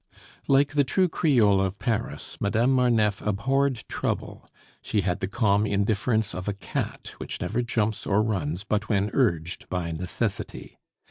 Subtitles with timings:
[0.47, 4.49] Like the true Creole of Paris, Madame Marneffe abhorred trouble;
[4.81, 9.11] she had the calm indifference of a cat, which never jumps or runs but when
[9.13, 10.79] urged by necessity.